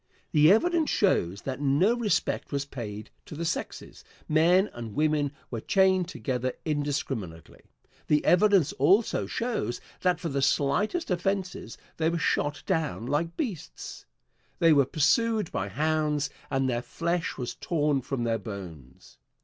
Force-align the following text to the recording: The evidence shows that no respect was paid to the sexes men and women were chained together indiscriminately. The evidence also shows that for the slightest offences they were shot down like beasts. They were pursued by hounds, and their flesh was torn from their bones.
The 0.31 0.51
evidence 0.51 0.89
shows 0.89 1.43
that 1.43 1.61
no 1.61 1.95
respect 1.95 2.51
was 2.51 2.65
paid 2.65 3.11
to 3.27 3.35
the 3.35 3.45
sexes 3.45 4.03
men 4.27 4.67
and 4.73 4.95
women 4.95 5.31
were 5.51 5.61
chained 5.61 6.07
together 6.07 6.53
indiscriminately. 6.65 7.65
The 8.07 8.25
evidence 8.25 8.73
also 8.73 9.27
shows 9.27 9.79
that 10.01 10.19
for 10.19 10.27
the 10.29 10.41
slightest 10.41 11.11
offences 11.11 11.77
they 11.97 12.09
were 12.09 12.17
shot 12.17 12.63
down 12.65 13.05
like 13.05 13.37
beasts. 13.37 14.07
They 14.57 14.73
were 14.73 14.85
pursued 14.87 15.51
by 15.51 15.67
hounds, 15.69 16.31
and 16.49 16.67
their 16.67 16.81
flesh 16.81 17.37
was 17.37 17.53
torn 17.53 18.01
from 18.01 18.23
their 18.23 18.39
bones. 18.39 19.19